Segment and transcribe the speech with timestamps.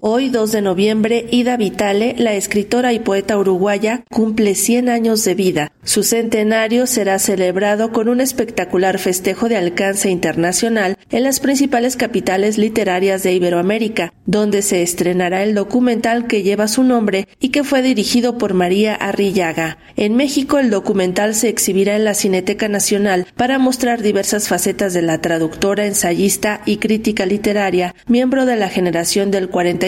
[0.00, 5.34] Hoy, 2 de noviembre, Ida Vitale, la escritora y poeta uruguaya, cumple 100 años de
[5.34, 5.72] vida.
[5.82, 12.58] Su centenario será celebrado con un espectacular festejo de alcance internacional en las principales capitales
[12.58, 17.82] literarias de Iberoamérica, donde se estrenará el documental que lleva su nombre y que fue
[17.82, 19.78] dirigido por María Arrillaga.
[19.96, 25.02] En México, el documental se exhibirá en la Cineteca Nacional para mostrar diversas facetas de
[25.02, 29.87] la traductora, ensayista y crítica literaria, miembro de la generación del 40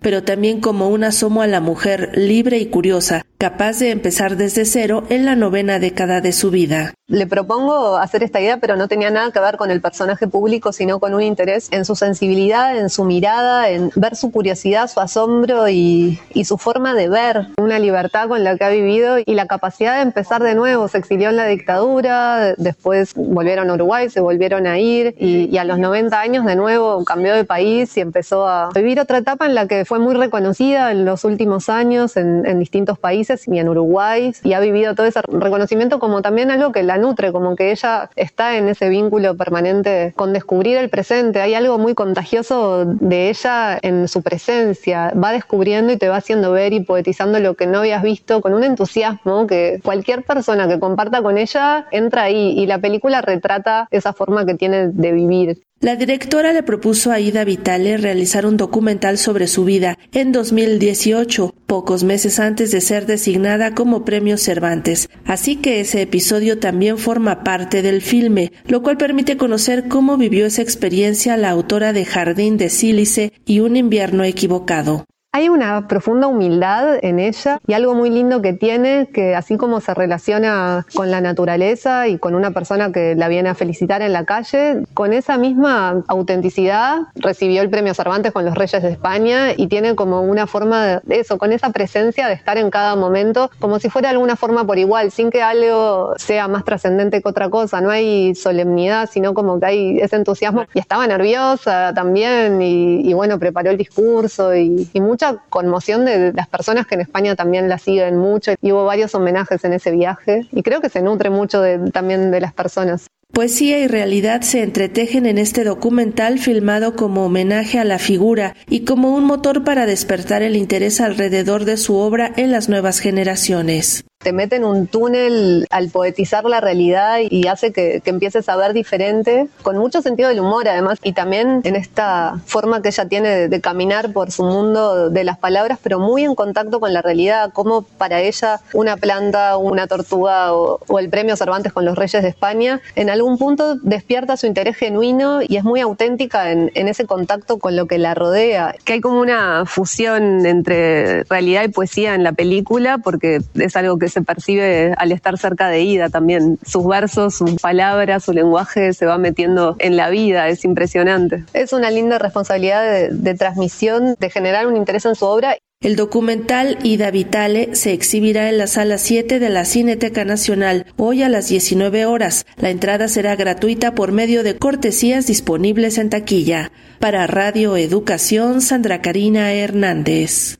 [0.00, 4.66] pero también como un asomo a la mujer libre y curiosa, capaz de empezar desde
[4.66, 6.92] cero en la novena década de su vida.
[7.06, 10.72] Le propongo hacer esta idea, pero no tenía nada que ver con el personaje público,
[10.72, 15.00] sino con un interés en su sensibilidad, en su mirada, en ver su curiosidad, su
[15.00, 19.46] asombro y, su forma de ver, una libertad con la que ha vivido y la
[19.46, 20.86] capacidad de empezar de nuevo.
[20.86, 25.64] Se exilió en la dictadura, después volvieron a Uruguay, se volvieron a ir y, a
[25.64, 29.54] los 90 años de nuevo cambió de país y empezó a vivir otra etapa en
[29.54, 33.68] la que fue muy reconocida en los últimos años en, en distintos países y en
[33.68, 37.70] Uruguay y ha vivido todo ese reconocimiento como también algo que la nutre, como que
[37.70, 41.40] ella está en ese vínculo permanente con descubrir el presente.
[41.40, 45.12] Hay algo muy contagioso de ella en su presencia.
[45.12, 48.54] Va descubriendo y te va haciendo ver y poetizando lo que no habías visto con
[48.54, 53.88] un entusiasmo que cualquier persona que comparta con ella entra ahí y la película retrata
[53.90, 55.62] esa forma que tiene de vivir.
[55.82, 61.54] La directora le propuso a Ida Vitale realizar un documental sobre su vida en 2018,
[61.64, 65.08] pocos meses antes de ser designada como Premio Cervantes.
[65.24, 70.44] Así que ese episodio también forma parte del filme, lo cual permite conocer cómo vivió
[70.44, 75.06] esa experiencia la autora de Jardín de Sílice y Un invierno equivocado.
[75.32, 79.80] Hay una profunda humildad en ella y algo muy lindo que tiene, que así como
[79.80, 84.12] se relaciona con la naturaleza y con una persona que la viene a felicitar en
[84.12, 89.52] la calle, con esa misma autenticidad recibió el premio Cervantes con los Reyes de España
[89.56, 93.52] y tiene como una forma de eso, con esa presencia de estar en cada momento,
[93.60, 97.28] como si fuera de alguna forma por igual, sin que algo sea más trascendente que
[97.28, 97.80] otra cosa.
[97.80, 100.64] No hay solemnidad, sino como que hay ese entusiasmo.
[100.74, 106.32] Y estaba nerviosa también y, bueno, preparó el discurso y, y mucho mucha conmoción de
[106.32, 109.90] las personas que en España también la siguen mucho y hubo varios homenajes en ese
[109.90, 113.06] viaje y creo que se nutre mucho también de las personas.
[113.32, 118.84] Poesía y realidad se entretejen en este documental filmado como homenaje a la figura y
[118.84, 124.04] como un motor para despertar el interés alrededor de su obra en las nuevas generaciones
[124.22, 128.72] te mete en un túnel al poetizar la realidad y hace que, empieces a ver
[128.72, 133.48] diferente, con mucho sentido del humor además, y también en esta forma que ella tiene
[133.48, 137.50] de, caminar por su mundo de las palabras, pero muy en contacto con la realidad,
[137.52, 142.28] como para ella una planta, una tortuga o, el premio Cervantes con los Reyes de
[142.28, 147.06] España, en algún punto despierta su interés genuino y es muy auténtica en, en ese
[147.06, 152.14] contacto con lo que la rodea, que hay como una fusión entre realidad y poesía
[152.14, 156.58] en la película, porque es algo que se percibe al estar cerca de Ida también.
[156.64, 161.44] Sus versos, sus palabras, su lenguaje se va metiendo en la vida, es impresionante.
[161.52, 165.96] Es una linda responsabilidad de, de transmisión, de generar un interés en su obra el
[165.96, 171.30] documental Ida Vitale se exhibirá en la sala 7 de la Cineteca Nacional hoy a
[171.30, 172.44] las 19 horas.
[172.58, 176.70] La entrada será gratuita por medio de cortesías disponibles en taquilla.
[176.98, 180.59] Para Radio Educación, Sandra Karina Hernández.